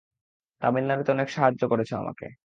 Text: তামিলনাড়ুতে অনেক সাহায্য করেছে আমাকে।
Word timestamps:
তামিলনাড়ুতে 0.61 1.11
অনেক 1.11 1.27
সাহায্য 1.29 1.61
করেছে 1.71 1.93
আমাকে। 1.95 2.25